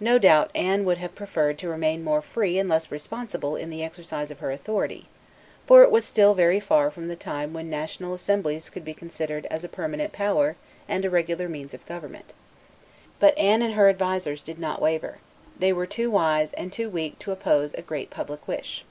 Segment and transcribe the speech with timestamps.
[0.00, 3.84] No doubt Anne would have preferred to remain more free and less responsible in the
[3.84, 5.06] exercise of her authority;
[5.68, 9.46] for it was still very far from the time when national assemblies could be considered
[9.52, 10.56] as a permanent power
[10.88, 12.34] and a regular means of government.
[13.20, 15.18] But Anne and her advisers did not waver;
[15.56, 18.84] they were too wise and too weak to oppose a great public wish.